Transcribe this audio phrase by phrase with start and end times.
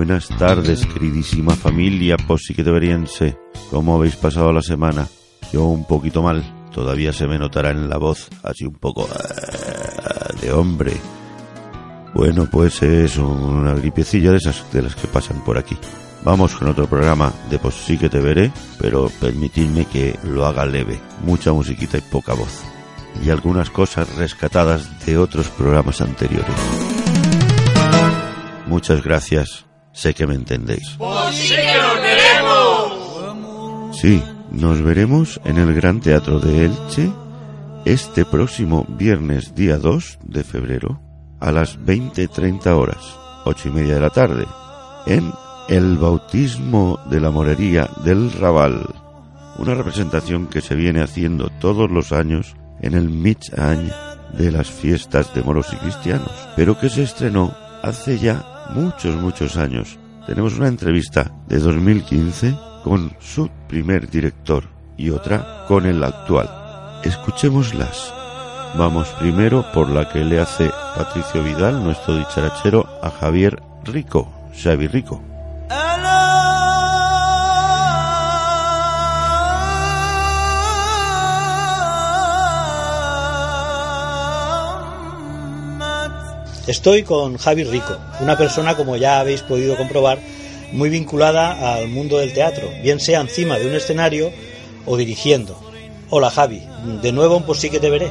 [0.00, 3.36] Buenas tardes, queridísima familia posiqueteveriense.
[3.70, 5.06] ¿Cómo habéis pasado la semana?
[5.52, 6.42] Yo un poquito mal.
[6.72, 10.94] Todavía se me notará en la voz, así un poco eh, de hombre.
[12.14, 15.76] Bueno, pues es una gripecilla de esas de las que pasan por aquí.
[16.24, 20.64] Vamos con otro programa de Pues sí que te veré, pero permitidme que lo haga
[20.64, 22.62] leve, mucha musiquita y poca voz.
[23.22, 26.56] Y algunas cosas rescatadas de otros programas anteriores.
[28.66, 29.66] Muchas gracias,
[30.00, 30.96] sé que me entendéis.
[30.96, 33.96] ¡Pues sí que nos veremos!
[34.00, 37.12] Sí, nos veremos en el Gran Teatro de Elche
[37.84, 41.02] este próximo viernes día 2 de febrero
[41.38, 44.46] a las 20.30 horas, ocho y media de la tarde,
[45.06, 45.30] en
[45.68, 48.86] El Bautismo de la Morería del Raval,
[49.58, 53.92] una representación que se viene haciendo todos los años en el Mitch Año
[54.32, 59.56] de las fiestas de moros y cristianos, pero que se estrenó hace ya muchos, muchos
[59.56, 59.98] años.
[60.26, 62.54] Tenemos una entrevista de 2015
[62.84, 64.64] con su primer director
[64.96, 66.48] y otra con el actual.
[67.04, 68.12] Escuchémoslas.
[68.76, 74.86] Vamos primero por la que le hace Patricio Vidal, nuestro dicharachero, a Javier Rico, Xavi
[74.86, 75.29] Rico.
[86.70, 90.20] Estoy con Javi Rico, una persona, como ya habéis podido comprobar,
[90.70, 94.30] muy vinculada al mundo del teatro, bien sea encima de un escenario
[94.86, 95.58] o dirigiendo.
[96.10, 96.62] Hola Javi,
[97.02, 98.08] de nuevo un Pues sí que te veré.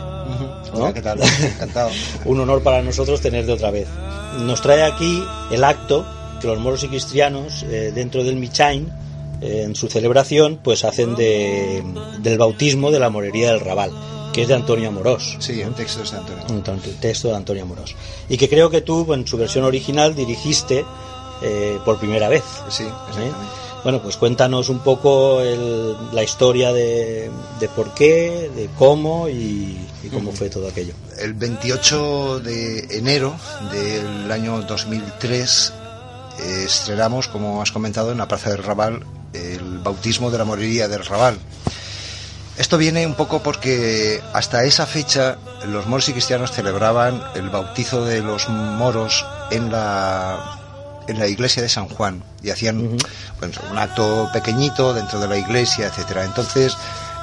[0.73, 1.21] Hola, ¿qué tal?
[1.21, 1.89] Encantado.
[2.25, 3.87] un honor para nosotros tenerte otra vez.
[4.39, 6.05] Nos trae aquí el acto
[6.41, 8.91] que los moros y cristianos eh, dentro del Michain,
[9.39, 11.81] eh, en su celebración, pues hacen de,
[12.19, 13.91] del bautismo de la morería del Raval,
[14.33, 15.37] que es de Antonio Amorós.
[15.39, 16.43] Sí, un texto es de Antonio.
[16.49, 16.61] Un
[16.99, 17.95] texto de Antonio Amorós.
[18.29, 20.85] Y que creo que tú, en su versión original, dirigiste
[21.41, 22.43] eh, por primera vez.
[22.69, 22.87] Sí, ¿eh?
[23.07, 23.37] exactamente.
[23.81, 27.31] Bueno, pues cuéntanos un poco el- la historia de,
[27.61, 30.93] de por qué, de cómo y, y cómo fue todo aquello.
[31.17, 33.33] El 28 de enero
[33.71, 35.73] del año 2003
[36.41, 40.87] eh, estrenamos, como has comentado, en la Plaza del Raval el bautismo de la morería
[40.89, 41.37] del Raval.
[42.59, 48.03] Esto viene un poco porque hasta esa fecha los moros y cristianos celebraban el bautizo
[48.03, 50.57] de los moros en la
[51.07, 52.97] en la iglesia de San Juan y hacían
[53.39, 56.25] pues, un acto pequeñito dentro de la iglesia, etcétera.
[56.25, 56.75] Entonces,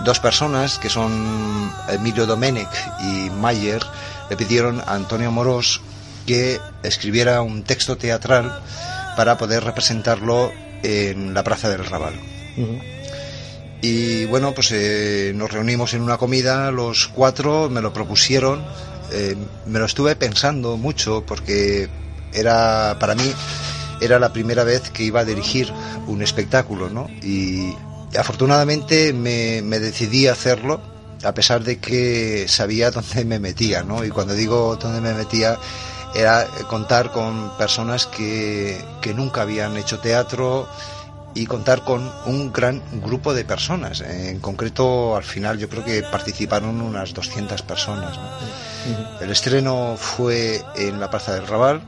[0.06, 3.82] dos personas que son Emilio Domenech y Mayer
[4.30, 5.82] le pidieron a Antonio Morós
[6.26, 8.58] que escribiera un texto teatral
[9.18, 10.50] para poder representarlo
[10.82, 12.14] en la Plaza del Raval.
[13.88, 18.64] Y bueno, pues eh, nos reunimos en una comida, los cuatro me lo propusieron,
[19.12, 21.88] eh, me lo estuve pensando mucho porque
[22.32, 23.32] era, para mí,
[24.00, 25.72] era la primera vez que iba a dirigir
[26.08, 27.06] un espectáculo, ¿no?
[27.22, 27.76] Y
[28.18, 30.80] afortunadamente me, me decidí a hacerlo,
[31.22, 34.04] a pesar de que sabía dónde me metía, ¿no?
[34.04, 35.58] Y cuando digo dónde me metía,
[36.12, 40.66] era contar con personas que, que nunca habían hecho teatro,
[41.36, 44.00] y contar con un gran grupo de personas.
[44.00, 48.16] En concreto, al final yo creo que participaron unas 200 personas.
[48.16, 48.24] ¿no?
[49.20, 51.82] El estreno fue en la Plaza del Raval,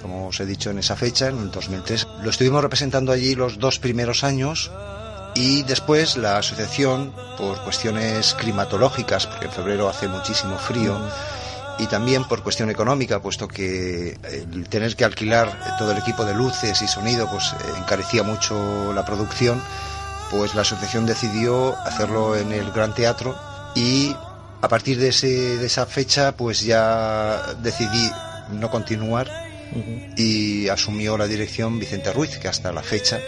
[0.00, 2.08] como os he dicho en esa fecha, en el 2003.
[2.22, 4.70] Lo estuvimos representando allí los dos primeros años
[5.34, 10.98] y después la asociación, por cuestiones climatológicas, porque en febrero hace muchísimo frío,
[11.80, 16.34] y también por cuestión económica, puesto que el tener que alquilar todo el equipo de
[16.34, 19.60] luces y sonido pues eh, encarecía mucho la producción,
[20.30, 23.36] pues la asociación decidió hacerlo en el Gran Teatro
[23.74, 24.14] y
[24.60, 28.10] a partir de, ese, de esa fecha pues ya decidí
[28.52, 29.30] no continuar
[30.16, 33.20] y asumió la dirección Vicente Ruiz, que hasta la fecha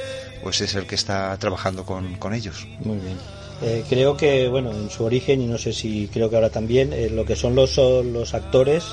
[0.43, 2.67] pues es el que está trabajando con, con ellos.
[2.81, 3.17] Muy bien.
[3.65, 6.93] Eh, creo que, bueno, en su origen, y no sé si creo que ahora también,
[6.93, 8.85] eh, lo que son los, los actores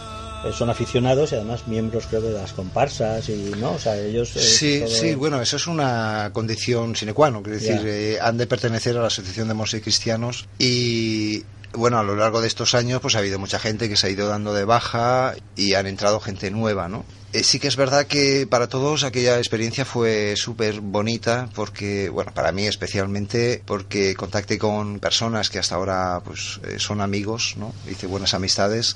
[0.45, 3.73] eh, son aficionados y además miembros, creo, de las comparsas y, ¿no?
[3.73, 4.35] O sea, ellos...
[4.35, 7.81] eh, Sí, todo- sí, bueno, eso es una condición sine qua non, es decir,
[8.21, 11.43] han de pertenecer a la Asociación de y Cristianos y
[11.73, 14.09] bueno, a lo largo de estos años pues ha habido mucha gente que se ha
[14.09, 17.05] ido dando de baja y han entrado gente nueva, ¿no?
[17.31, 22.33] Eh, sí que es verdad que para todos aquella experiencia fue súper bonita porque, bueno,
[22.33, 27.73] para mí especialmente porque contacté con personas que hasta ahora pues eh, son amigos, ¿no?
[27.89, 28.95] Hice buenas amistades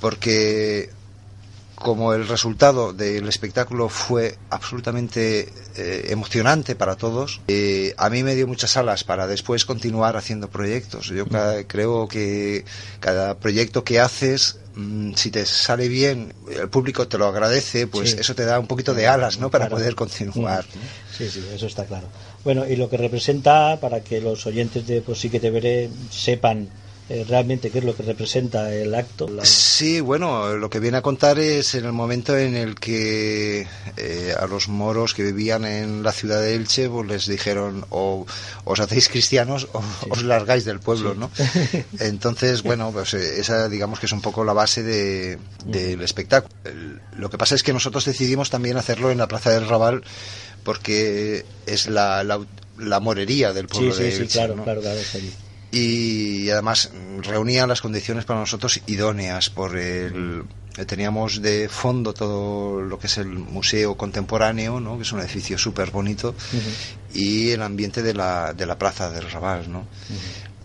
[0.00, 0.90] porque
[1.84, 8.34] como el resultado del espectáculo fue absolutamente eh, emocionante para todos, eh, a mí me
[8.34, 11.08] dio muchas alas para después continuar haciendo proyectos.
[11.08, 11.26] Yo
[11.68, 12.64] creo que
[13.00, 18.14] cada proyecto que haces mm, si te sale bien, el público te lo agradece, pues
[18.14, 19.50] eso te da un poquito de alas, ¿no?
[19.50, 20.64] Para poder continuar.
[21.14, 22.08] Sí, sí, eso está claro.
[22.44, 25.90] Bueno, y lo que representa, para que los oyentes de Pues sí que te veré
[26.10, 26.70] sepan
[27.10, 29.28] eh, realmente qué es lo que representa el acto.
[29.42, 33.66] Sí, bueno, lo que viene a contar es en el momento en el que
[33.98, 38.24] eh, a los moros que vivían en la ciudad de Elche pues les dijeron o
[38.64, 41.30] os hacéis cristianos o os largáis del pueblo, ¿no?
[42.00, 46.54] Entonces, bueno, pues eh, esa digamos que es un poco la base de, del espectáculo.
[47.18, 50.04] Lo que pasa es que nosotros decidimos también hacerlo en la Plaza del Raval
[50.62, 54.26] porque es la, la, morería del pueblo de Elche.
[54.26, 55.00] Sí, claro, claro, claro,
[55.74, 60.44] y además reunía las condiciones para nosotros idóneas por el
[60.86, 64.96] teníamos de fondo todo lo que es el museo contemporáneo ¿no?
[64.96, 66.34] que es un edificio súper bonito
[67.12, 69.86] y el ambiente de la, de la plaza del Raval ¿no?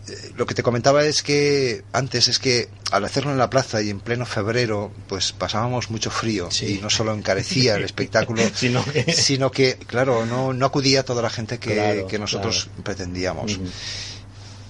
[0.07, 3.81] Eh, lo que te comentaba es que antes es que al hacerlo en la plaza
[3.81, 9.51] y en pleno febrero pues pasábamos mucho frío y no solo encarecía el espectáculo sino,
[9.51, 9.77] que...
[9.87, 13.59] claro no, no acudía toda la gente que, que nosotros pretendíamos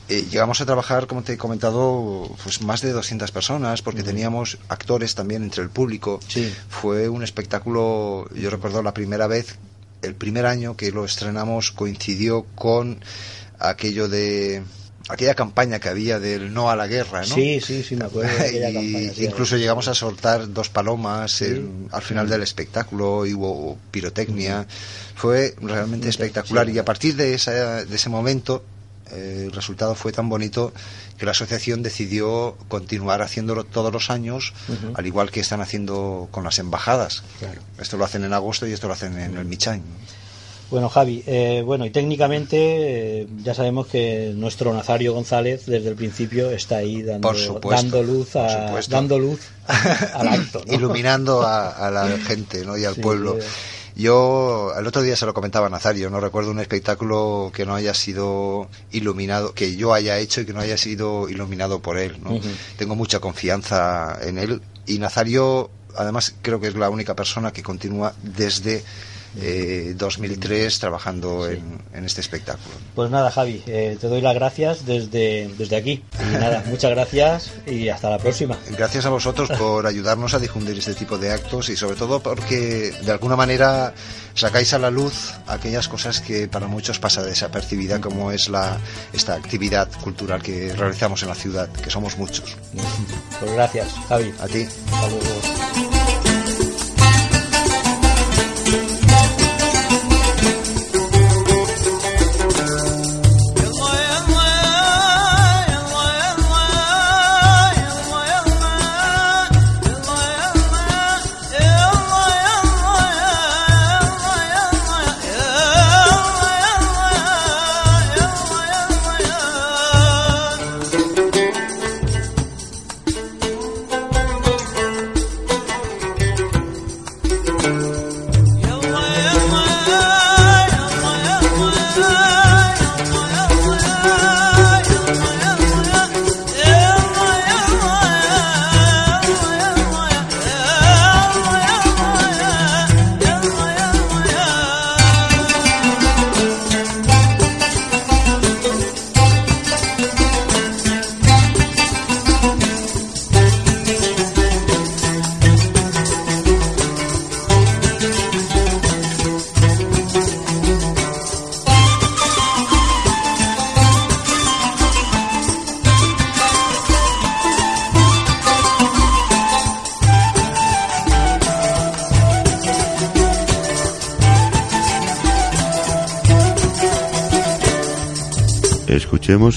[0.09, 4.57] eh, llegamos a trabajar, como te he comentado, pues más de 200 personas, porque teníamos
[4.67, 6.19] actores también entre el público.
[6.67, 9.59] Fue un espectáculo, yo recuerdo la primera vez,
[10.01, 13.03] el primer año que lo estrenamos coincidió con
[13.59, 14.63] aquello de
[15.09, 17.35] aquella campaña que había del no a la guerra, ¿no?
[17.35, 18.31] Sí, sí, sí, me acuerdo.
[18.51, 21.43] y incluso llegamos a soltar dos palomas
[21.91, 24.65] al final del espectáculo y hubo pirotecnia.
[25.13, 28.63] Fue realmente espectacular y a partir de, esa, de ese momento
[29.11, 30.73] el resultado fue tan bonito
[31.17, 34.53] que la asociación decidió continuar haciéndolo todos los años,
[34.93, 37.23] al igual que están haciendo con las embajadas.
[37.79, 39.83] Esto lo hacen en agosto y esto lo hacen en el Michain.
[40.69, 45.95] Bueno, Javi, eh, bueno, y técnicamente eh, ya sabemos que nuestro Nazario González desde el
[45.95, 47.33] principio está ahí dando,
[47.63, 50.61] dando luz, a, dando luz al acto.
[50.67, 52.77] Iluminando a, la gente ¿no?
[52.77, 53.37] y al pueblo.
[53.99, 57.75] Yo el otro día se lo comentaba a Nazario, no recuerdo un espectáculo que no
[57.75, 62.17] haya sido iluminado, que yo haya hecho y que no haya sido iluminado por él.
[62.23, 62.39] ¿no?
[62.77, 67.61] Tengo mucha confianza en él y Nazario, además, creo que es la única persona que
[67.61, 68.85] continúa desde
[69.37, 72.75] eh, 2003 trabajando en, este espectáculo.
[72.95, 76.03] Pues nada, Javi, eh, te doy las gracias desde, desde aquí.
[76.19, 78.57] Y nada, muchas gracias y hasta la próxima.
[78.71, 82.93] Gracias a vosotros por ayudarnos a difundir este tipo de actos y sobre todo porque
[83.03, 83.93] de alguna manera
[84.33, 88.77] sacáis a la luz aquellas cosas que para muchos pasa desapercibida como es la,
[89.13, 92.55] esta actividad cultural que realizamos en la ciudad, que somos muchos.
[93.39, 94.33] Pues gracias, Javi.
[94.39, 94.67] A ti.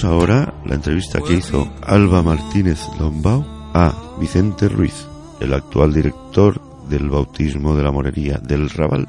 [0.03, 5.07] Ahora la entrevista que hizo Alba Martínez Lombao a Vicente Ruiz,
[5.39, 9.07] el actual director del bautismo de la morería del Raval.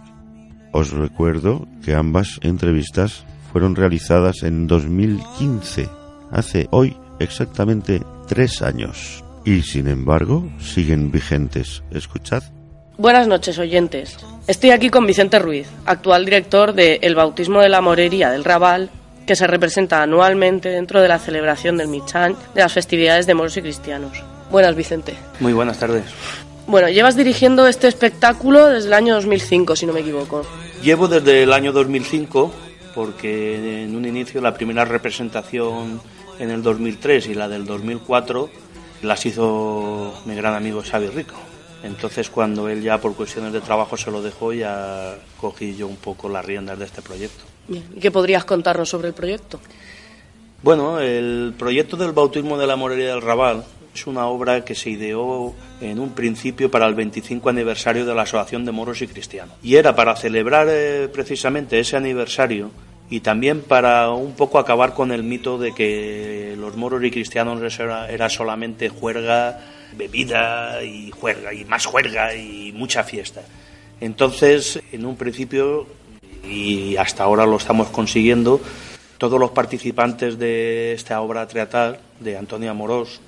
[0.73, 5.89] Os recuerdo que ambas entrevistas fueron realizadas en 2015,
[6.31, 11.83] hace hoy exactamente tres años, y sin embargo siguen vigentes.
[11.91, 12.45] Escuchad.
[12.99, 14.17] Buenas noches, oyentes.
[14.47, 18.91] Estoy aquí con Vicente Ruiz, actual director de El Bautismo de la Morería del Raval
[19.26, 23.57] que se representa anualmente dentro de la celebración del Michán de las festividades de moros
[23.57, 24.23] y cristianos.
[24.50, 25.14] Buenas, Vicente.
[25.40, 26.04] Muy buenas tardes.
[26.66, 30.43] Bueno, llevas dirigiendo este espectáculo desde el año 2005, si no me equivoco.
[30.83, 32.52] Llevo desde el año 2005,
[32.95, 36.00] porque en un inicio la primera representación
[36.38, 38.49] en el 2003 y la del 2004
[39.02, 41.35] las hizo mi gran amigo Xavi Rico.
[41.83, 45.97] Entonces cuando él ya por cuestiones de trabajo se lo dejó, ya cogí yo un
[45.97, 47.45] poco las riendas de este proyecto.
[47.68, 49.61] ¿Y qué podrías contarnos sobre el proyecto?
[50.62, 54.90] Bueno, el proyecto del bautismo de la Morería del Raval es una obra que se
[54.90, 59.56] ideó en un principio para el 25 aniversario de la Asociación de Moros y Cristianos.
[59.62, 62.71] Y era para celebrar eh, precisamente ese aniversario
[63.11, 67.61] y también para un poco acabar con el mito de que los moros y cristianos
[68.09, 69.61] era solamente juerga,
[69.97, 73.42] bebida y juerga y más juerga y mucha fiesta.
[74.00, 75.87] Entonces, en un principio,
[76.49, 78.61] y hasta ahora lo estamos consiguiendo,
[79.19, 83.21] todos los participantes de esta obra teatral de Antonio Amorós,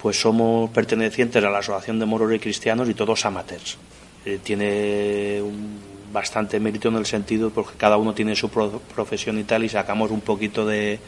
[0.00, 3.78] pues somos pertenecientes a la Asociación de Moros y Cristianos y todos amateurs.
[4.24, 9.44] Eh, tiene un bastante mérito en el sentido porque cada uno tiene su profesión y
[9.44, 10.98] tal y sacamos un poquito de,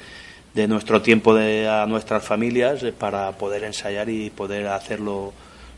[0.55, 5.33] de nuestro tiempo de, a nuestras familias eh, para poder ensayar y poder hacerlo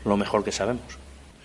[0.05, 0.83] lo mejor que sabemos.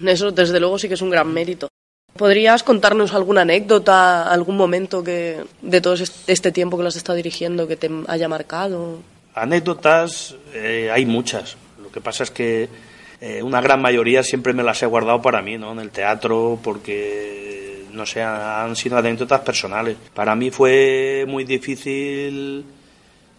[0.04, 1.71] Eso desde luego sí que es un gran mérito.
[2.16, 5.94] ¿Podrías contarnos alguna anécdota, algún momento que de todo
[6.26, 8.98] este tiempo que lo has estado dirigiendo que te haya marcado?
[9.34, 11.56] Anécdotas eh, hay muchas.
[11.82, 12.68] Lo que pasa es que
[13.20, 15.72] eh, una gran mayoría siempre me las he guardado para mí, ¿no?
[15.72, 19.96] En el teatro, porque, no sé, han sido anécdotas personales.
[20.12, 22.64] Para mí fue muy difícil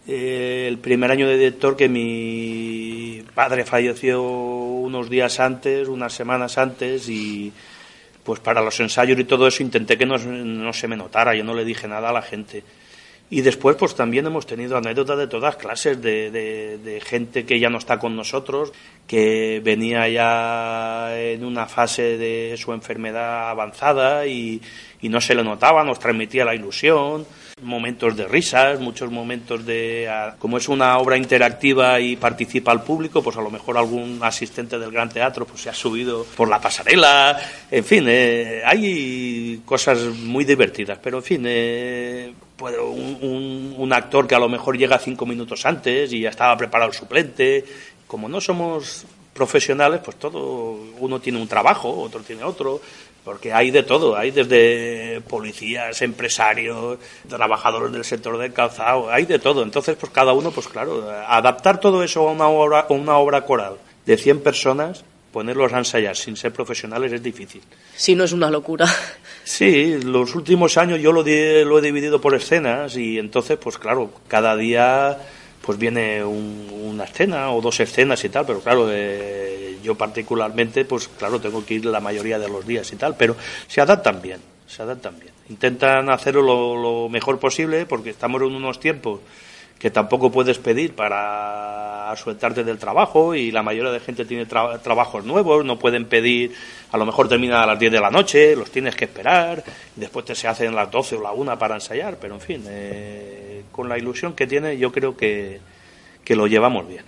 [0.07, 6.57] eh, el primer año de director que mi padre falleció unos días antes, unas semanas
[6.57, 7.53] antes, y
[8.23, 10.17] pues para los ensayos y todo eso intenté que no,
[10.73, 12.63] se me notara, yo no le dije nada a la gente.
[13.29, 17.69] Y después, pues también hemos tenido anécdotas de todas clases, de, de, gente que ya
[17.69, 18.71] no está con nosotros,
[19.07, 24.61] que venía ya en una fase de su enfermedad avanzada y,
[25.01, 27.25] y no se le notaba, nos transmitía la ilusión
[27.63, 30.09] momentos de risas, muchos momentos de...
[30.39, 34.77] Como es una obra interactiva y participa al público, pues a lo mejor algún asistente
[34.77, 37.39] del Gran Teatro pues se ha subido por la pasarela,
[37.69, 44.35] en fin, eh, hay cosas muy divertidas, pero en fin, eh, un, un, actor que
[44.35, 47.65] a lo mejor llega cinco minutos antes y ya estaba preparado el suplente,
[48.07, 52.79] como no somos profesionales, pues todo, uno tiene un trabajo, otro tiene otro,
[53.23, 59.39] porque hay de todo, hay desde policías, empresarios, trabajadores del sector del calzado, hay de
[59.39, 59.63] todo.
[59.63, 63.77] Entonces, pues cada uno, pues claro, adaptar todo eso a una obra, una obra coral
[64.05, 67.61] de 100 personas, ponerlos a ensayar sin ser profesionales es difícil.
[67.95, 68.85] Sí, no es una locura.
[69.45, 74.09] Sí, los últimos años yo lo, lo he dividido por escenas y entonces, pues claro,
[74.29, 75.17] cada día
[75.61, 81.07] pues viene una escena o dos escenas y tal, pero claro, eh, yo particularmente, pues
[81.07, 83.35] claro, tengo que ir la mayoría de los días y tal, pero
[83.67, 85.33] se adaptan bien, se adaptan bien.
[85.49, 86.41] Intentan hacerlo
[86.75, 89.19] lo, mejor posible porque estamos en unos tiempos
[89.77, 95.25] que tampoco puedes pedir para sueltarte del trabajo y la mayoría de gente tiene trabajos
[95.25, 96.53] nuevos, no pueden pedir,
[96.91, 99.61] a lo mejor termina a las 10 de la noche, los tienes que esperar,
[99.97, 102.63] y después te se hacen las 12 o la 1 para ensayar, pero en fin,
[102.67, 105.59] eh, con la ilusión que tiene, yo creo que,
[106.23, 107.03] que lo llevamos bien.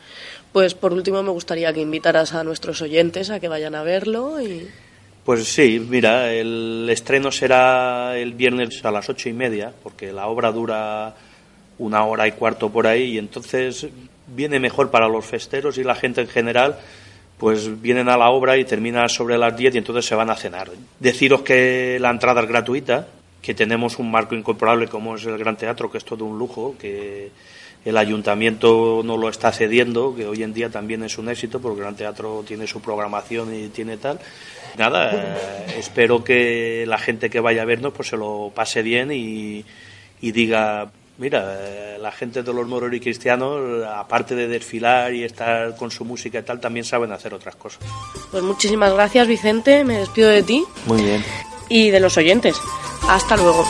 [0.56, 4.40] Pues por último me gustaría que invitaras a nuestros oyentes a que vayan a verlo
[4.40, 4.66] y...
[5.26, 10.28] Pues sí, mira, el estreno será el viernes a las ocho y media, porque la
[10.28, 11.14] obra dura
[11.78, 13.86] una hora y cuarto por ahí, y entonces
[14.28, 16.80] viene mejor para los festeros y la gente en general,
[17.38, 20.38] pues vienen a la obra y termina sobre las diez y entonces se van a
[20.38, 20.72] cenar.
[21.02, 23.08] Deciros que la entrada es gratuita,
[23.42, 26.78] que tenemos un marco incomparable como es el Gran Teatro, que es todo un lujo,
[26.80, 27.30] que
[27.86, 31.78] el ayuntamiento no lo está cediendo, que hoy en día también es un éxito, porque
[31.78, 34.20] el Gran Teatro tiene su programación y tiene tal.
[34.76, 39.12] Nada, eh, espero que la gente que vaya a vernos pues se lo pase bien
[39.12, 39.64] y,
[40.20, 45.76] diga, mira, eh, la gente de los moros y cristianos, aparte de desfilar y estar
[45.76, 47.82] con su música y tal, también saben hacer otras cosas.
[48.32, 49.84] Pues muchísimas gracias, Vicente.
[49.84, 50.66] Me despido de ti.
[50.88, 51.24] Muy bien.
[51.70, 52.56] Y de los oyentes.
[53.08, 53.64] Hasta luego.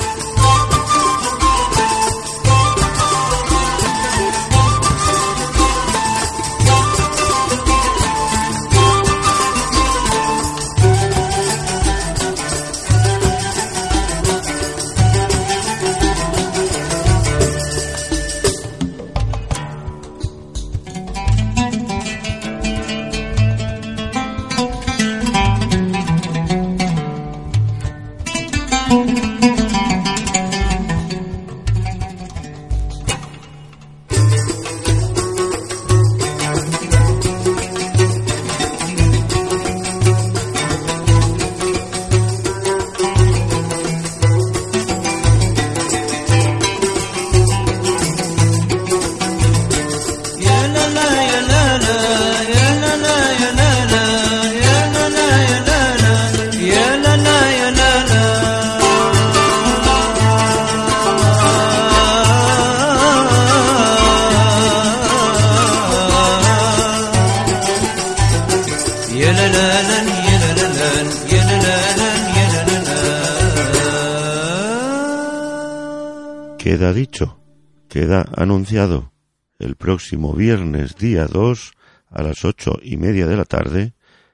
[77.96, 79.14] Queda anunciado
[79.58, 81.72] el próximo viernes día 2
[82.10, 83.94] a las ocho y media de la tarde,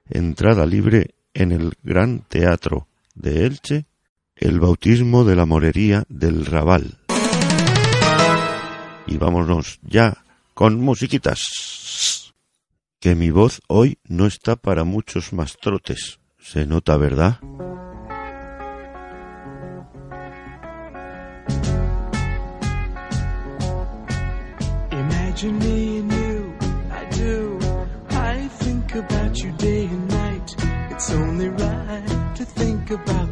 [0.10, 3.86] entrada libre en el Gran Teatro de Elche,
[4.36, 6.98] el bautismo de la morería del Raval.
[9.06, 10.26] Y vámonos ya
[10.56, 12.34] con musiquitas.
[13.00, 16.20] Que mi voz hoy no está para muchos más trotes.
[16.40, 17.40] Se nota, ¿verdad?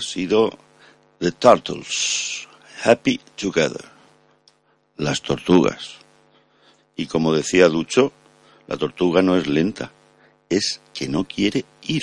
[0.00, 0.58] Ha sido
[1.18, 2.48] The Turtles,
[2.82, 3.84] Happy Together,
[4.96, 5.96] las tortugas.
[6.96, 8.10] Y como decía Ducho,
[8.66, 9.92] la tortuga no es lenta,
[10.48, 12.02] es que no quiere ir.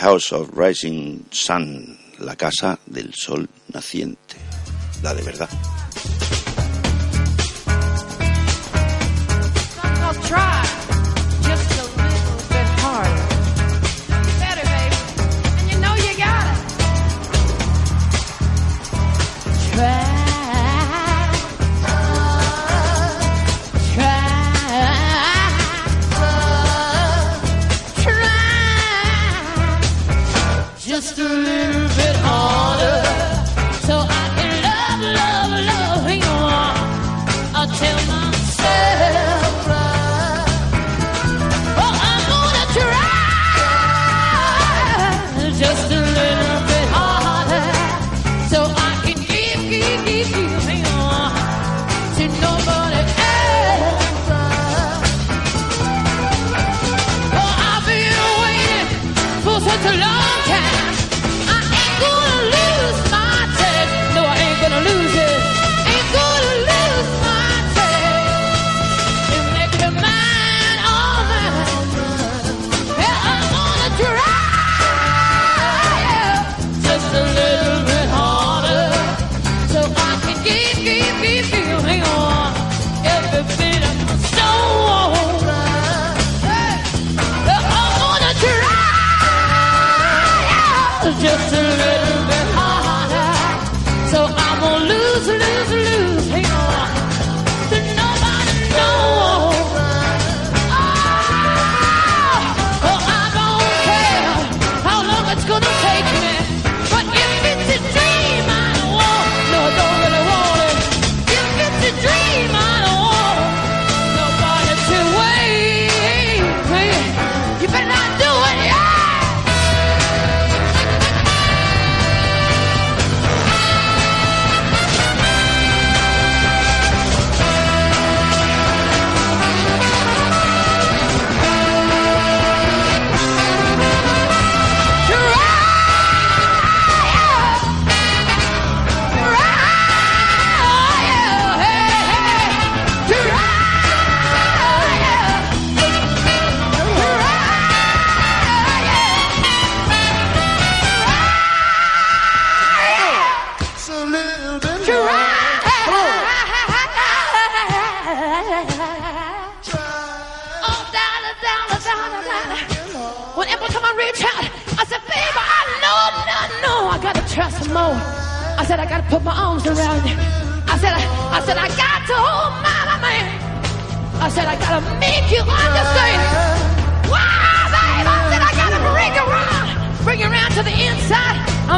[0.00, 4.36] House of Rising Sun, la casa del sol naciente,
[5.02, 5.48] la de verdad.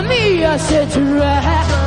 [0.03, 1.80] me, I said to.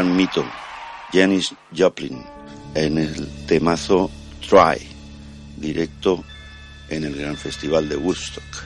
[0.00, 0.46] gran mito,
[1.12, 2.24] Janis Joplin,
[2.74, 4.10] en el temazo
[4.48, 4.80] Try,
[5.58, 6.24] directo
[6.88, 8.64] en el Gran Festival de Woodstock.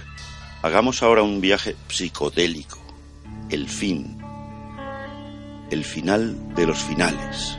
[0.63, 2.79] Hagamos ahora un viaje psicodélico,
[3.51, 4.17] el fin,
[5.73, 7.59] el final de los finales.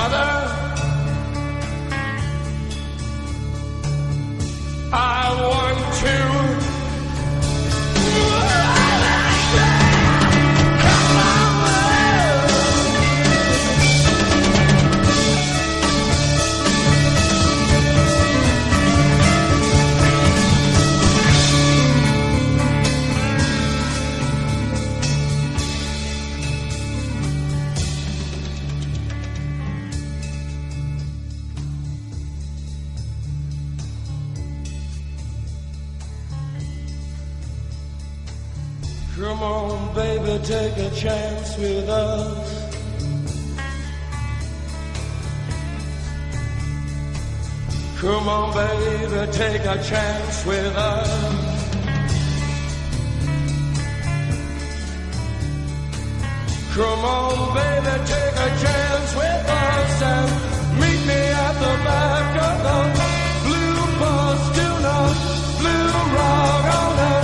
[0.00, 0.29] Mother,
[39.16, 42.60] Come on, baby, take a chance with us.
[48.00, 51.60] Come on, baby, take a chance with us.
[56.74, 60.30] Come on, baby, take a chance with us and
[60.80, 62.78] meet me at the back of the
[63.44, 65.18] blue bus tonight.
[65.58, 67.19] Blue rock on that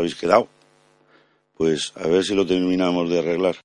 [0.00, 0.48] habéis quedado?
[1.56, 3.56] Pues a ver si lo terminamos de arreglar.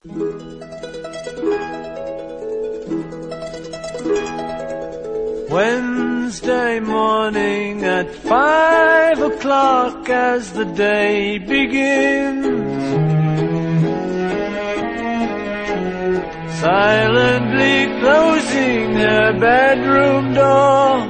[5.49, 12.45] Wednesday morning at five o'clock as the day begins.
[16.59, 21.07] Silently closing her bedroom door,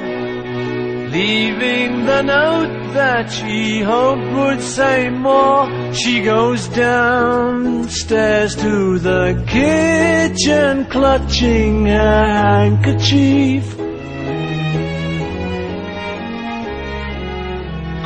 [1.16, 5.64] leaving the note that she hoped would say more.
[5.94, 13.66] She goes downstairs to the kitchen, clutching her handkerchief.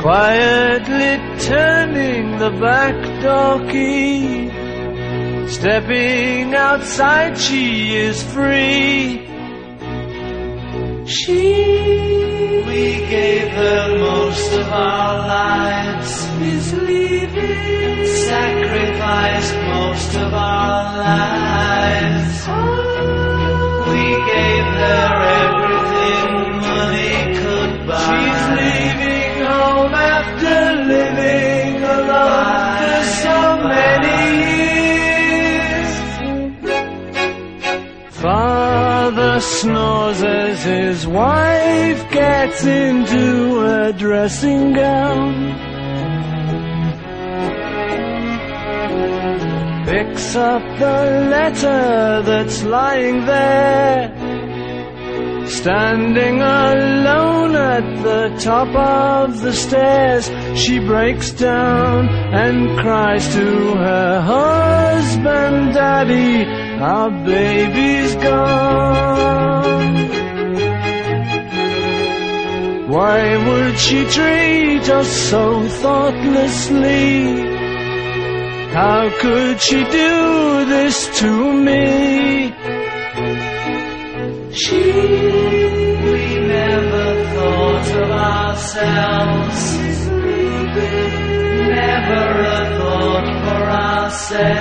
[0.04, 1.12] Quietly
[1.50, 4.50] turning the back door key.
[5.48, 9.39] Stepping outside, she is free.
[11.10, 18.06] She, we gave her most of our lives, is leaving.
[18.06, 22.44] Sacrificed most of our lives.
[22.46, 23.90] Oh.
[23.90, 25.10] We gave her
[25.42, 26.30] everything
[26.62, 28.06] money could buy.
[28.06, 30.58] She's leaving home after
[30.94, 33.36] living alone for so
[33.66, 34.19] many
[39.60, 45.34] snores as his wife gets into a dressing gown.
[49.84, 51.00] Picks up the
[51.34, 54.08] letter that's lying there.
[55.46, 64.20] Standing alone at the top of the stairs, she breaks down and cries to her
[64.22, 69.60] husband, Daddy, our baby's gone.
[72.88, 77.50] Why would she treat us so thoughtlessly?
[78.72, 82.52] How could she do this to me?
[84.52, 84.82] She,
[86.06, 89.60] we never thought of ourselves.
[91.78, 94.60] Never a thought for ourselves.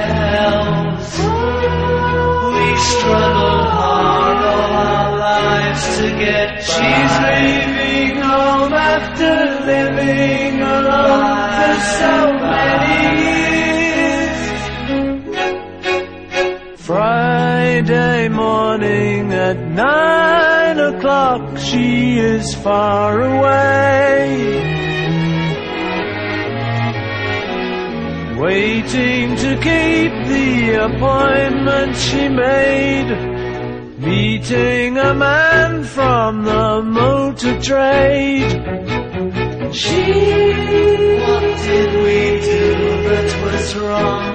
[2.79, 6.63] We struggled hard all our lives to get by.
[6.71, 9.33] She's leaving home after
[9.65, 14.39] living alone for so many years.
[16.77, 24.78] Friday morning at nine o'clock, she is far away.
[28.49, 30.49] Waiting to keep the
[30.87, 33.09] appointment she made.
[33.99, 38.49] Meeting a man from the motor trade.
[39.71, 40.01] She,
[41.21, 42.21] what did we
[42.53, 42.69] do
[43.07, 44.33] that was wrong?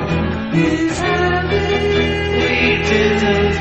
[0.52, 0.68] We
[2.90, 3.53] didn't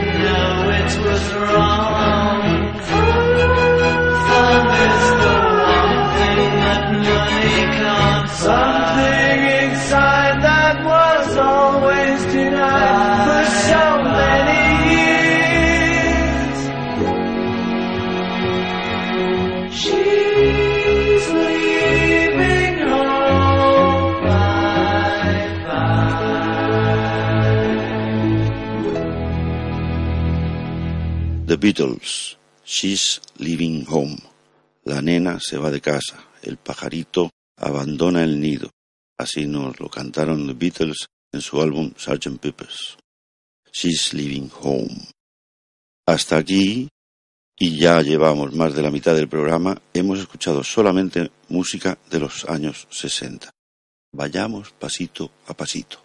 [31.53, 34.17] The Beatles, She's Leaving Home.
[34.85, 38.71] La nena se va de casa, el pajarito abandona el nido.
[39.19, 42.39] Así nos lo cantaron The Beatles en su álbum Sgt.
[42.39, 42.97] Pepper's.
[43.73, 45.07] She's Leaving Home.
[46.05, 46.87] Hasta aquí,
[47.57, 52.45] y ya llevamos más de la mitad del programa, hemos escuchado solamente música de los
[52.45, 53.49] años 60.
[54.13, 56.03] Vayamos pasito a pasito.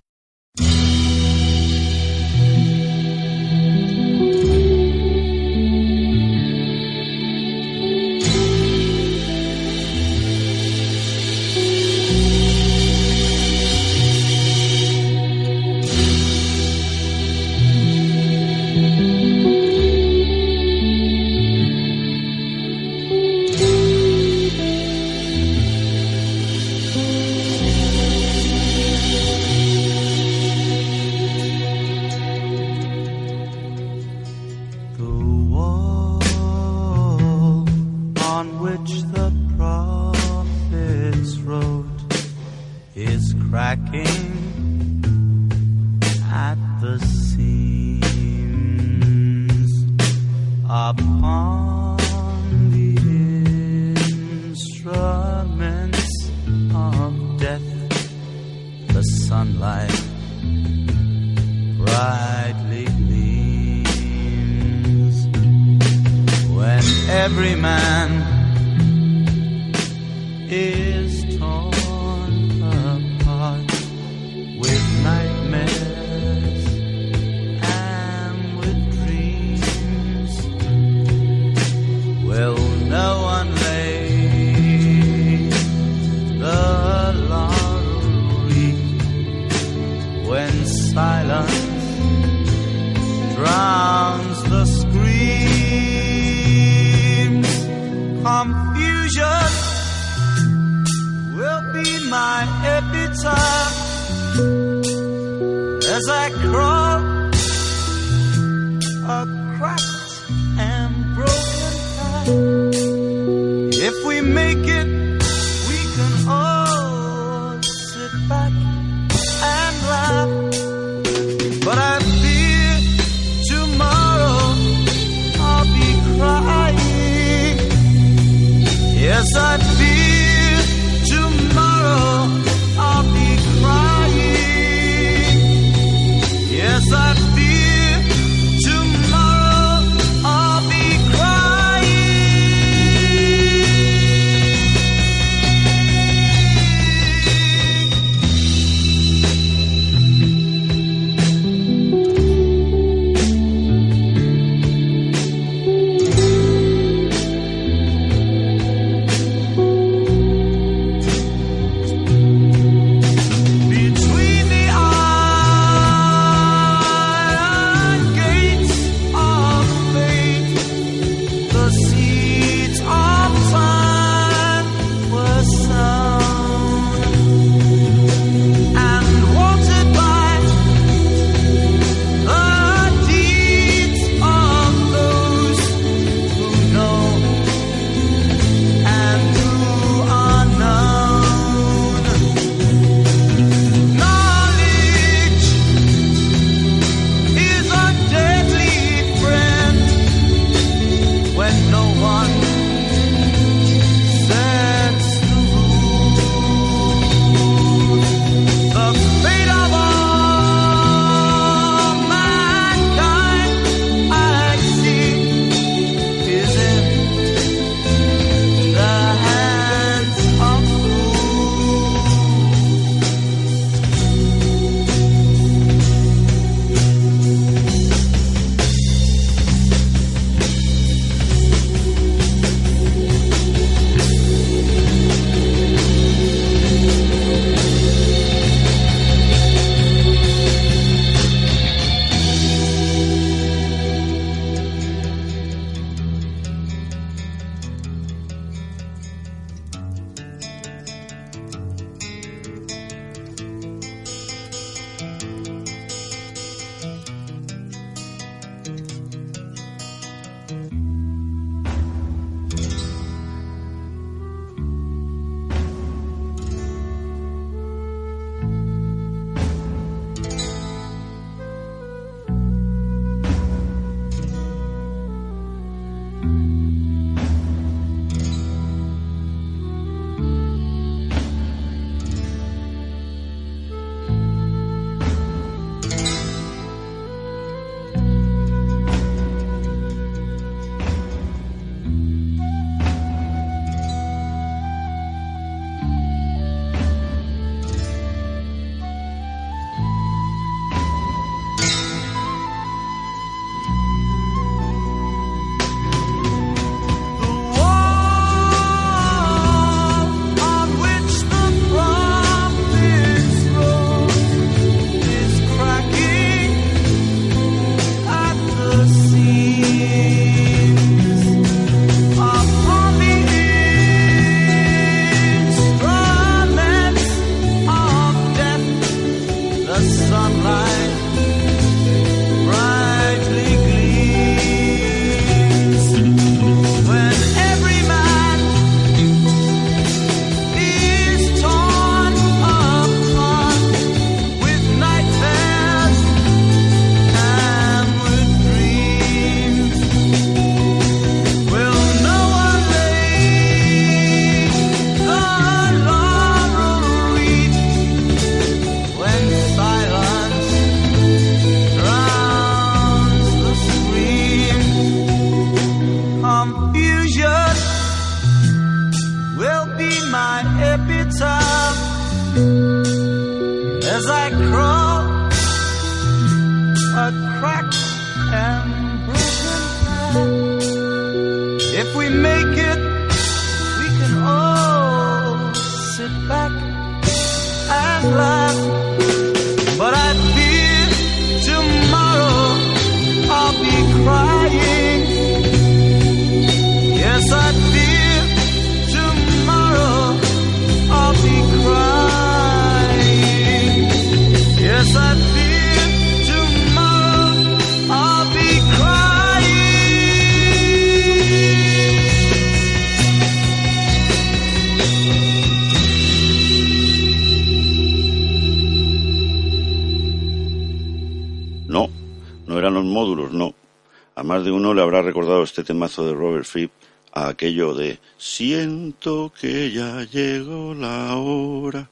[425.68, 426.72] temazo de Robert Fripp
[427.12, 431.90] a aquello de siento que ya llegó la hora.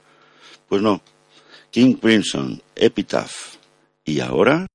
[0.67, 1.03] Pues no,
[1.71, 3.57] King Crimson, Epitaph.
[4.03, 4.67] ¿Y ahora?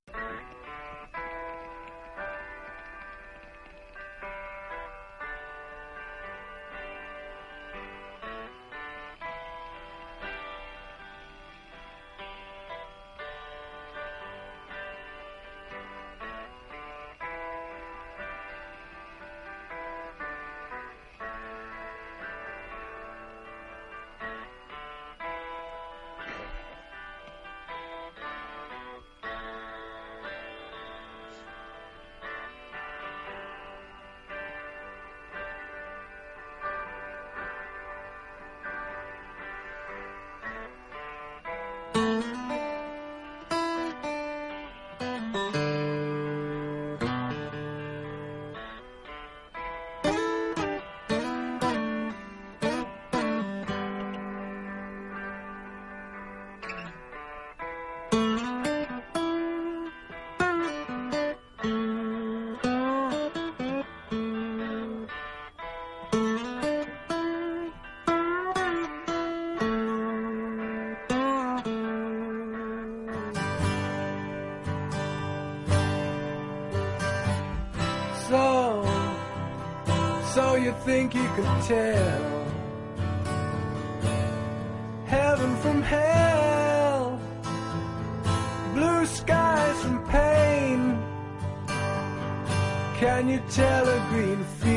[80.86, 82.46] think you can tell
[85.06, 87.20] heaven from hell,
[88.74, 90.98] blue skies from pain?
[93.00, 94.71] Can you tell a green field?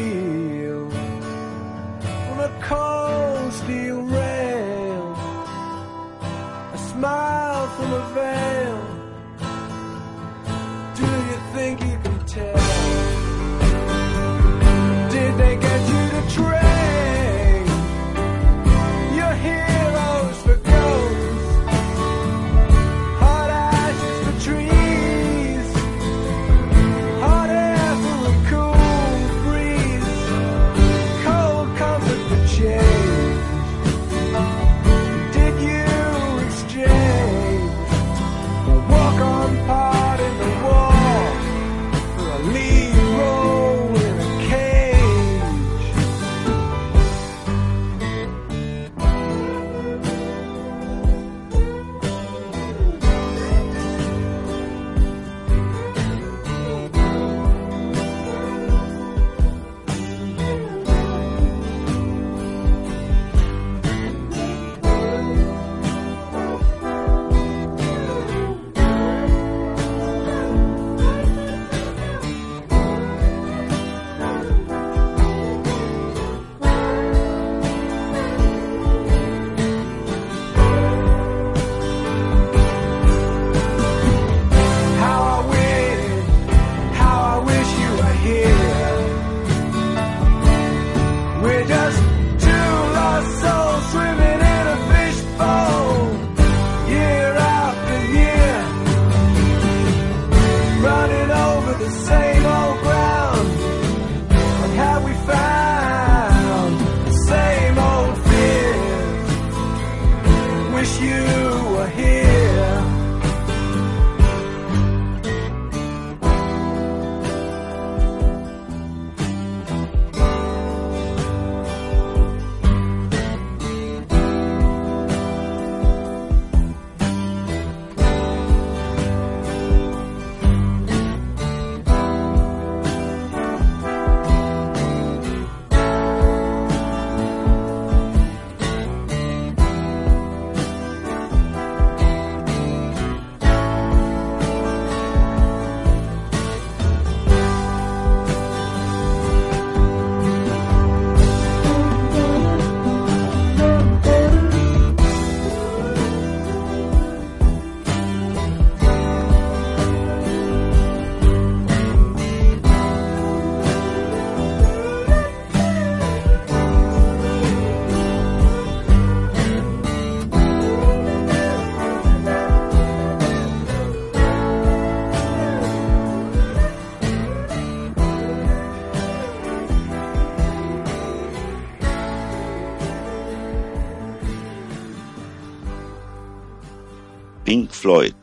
[187.85, 188.14] Floyd,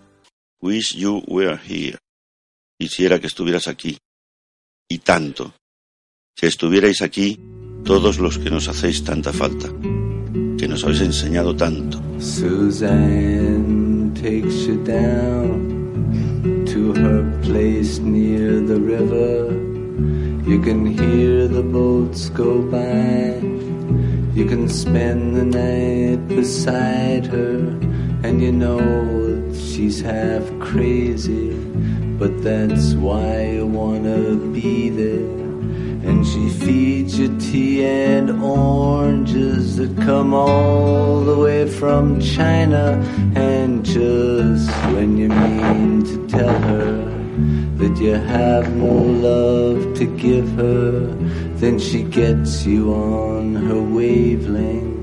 [0.59, 1.99] Wish You Were Here.
[2.79, 3.95] Quisiera que estuvieras aquí.
[4.89, 5.53] Y tanto.
[6.35, 7.39] Que estuvierais aquí
[7.85, 9.67] todos los que nos hacéis tanta falta.
[10.57, 12.01] Que nos habéis enseñado tanto.
[12.19, 19.45] Suzanne takes you down to her place near the river.
[20.49, 23.39] You can hear the boats go by.
[24.33, 27.59] You can spend the night beside her,
[28.23, 31.53] and you know she's half crazy,
[32.19, 35.41] but that's why you wanna be there.
[36.07, 42.99] And she feeds you tea and oranges that come all the way from China.
[43.35, 46.93] And just when you mean to tell her
[47.77, 51.07] that you have no love to give her,
[51.61, 55.00] then she gets you on her wavelength.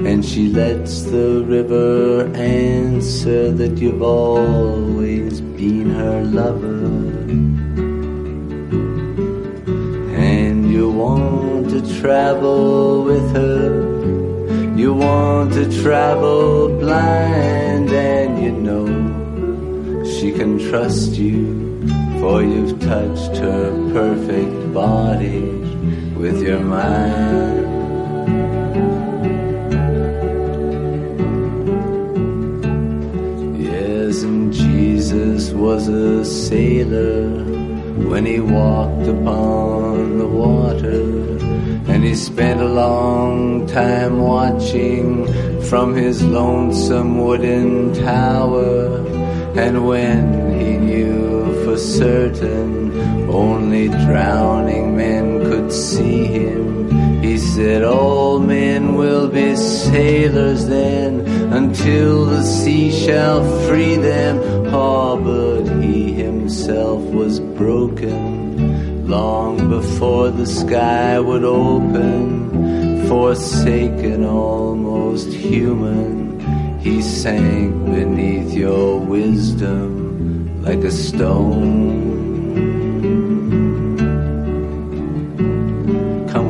[0.00, 6.86] And she lets the river answer that you've always been her lover.
[10.16, 13.88] And you want to travel with her.
[14.76, 21.82] You want to travel blind, and you know she can trust you,
[22.20, 25.40] for you've touched her perfect body
[26.14, 27.67] with your mind.
[35.58, 37.28] Was a sailor
[38.10, 41.00] when he walked upon the water.
[41.90, 45.26] And he spent a long time watching
[45.62, 48.98] from his lonesome wooden tower.
[49.56, 58.38] And when he knew for certain only drowning men could see him, he said, All
[58.38, 64.38] men will be sailors then until the sea shall free them.
[64.66, 76.38] Oh, but he himself was broken long before the sky would open, forsaken, almost human.
[76.80, 82.18] He sank beneath your wisdom like a stone.
[86.28, 86.48] Come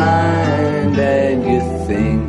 [0.00, 2.22] blind, and you think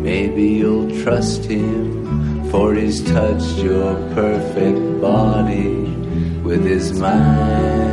[0.00, 5.72] maybe you'll trust him, for he's touched your perfect body
[6.48, 7.88] with his mind.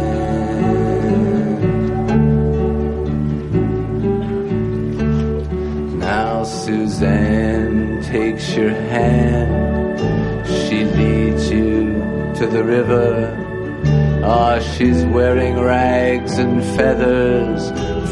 [6.00, 9.98] Now Suzanne takes your hand,
[10.62, 11.76] she leads you
[12.38, 13.42] to the river.
[14.24, 17.85] Ah, she's wearing rags and feathers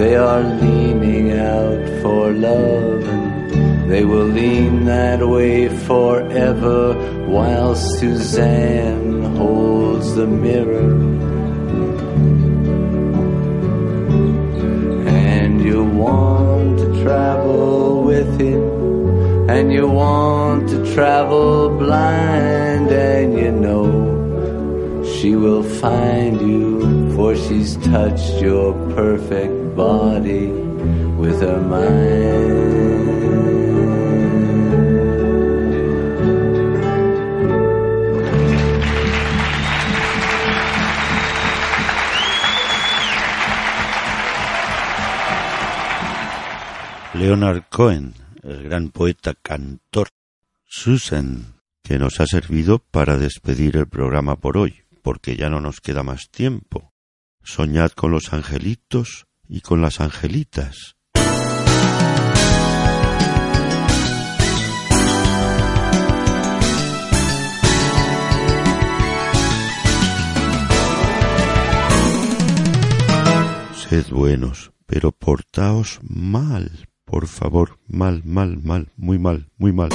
[0.00, 6.94] they are leaning out for love, and they will lean that way forever
[7.26, 10.92] while Suzanne holds the mirror.
[15.06, 18.62] And you want to travel with him,
[19.50, 27.76] and you want to travel blind, and you know she will find you, for she's
[27.92, 29.59] touched your perfect
[47.14, 50.08] Leonard Cohen, el gran poeta cantor.
[50.64, 55.80] Susan, que nos ha servido para despedir el programa por hoy, porque ya no nos
[55.80, 56.92] queda más tiempo.
[57.42, 60.96] Soñad con los angelitos y con las angelitas.
[73.74, 79.90] Sed buenos, pero portaos mal, por favor, mal, mal, mal, muy mal, muy mal.